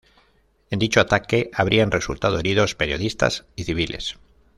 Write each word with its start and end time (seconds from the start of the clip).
En 0.71 0.79
dicho 0.79 0.99
ataque 0.99 1.51
habrían 1.53 1.91
resultado 1.91 2.39
heridos 2.39 2.73
periodistas 2.73 3.45
y 3.55 3.65
civiles. 3.65 4.17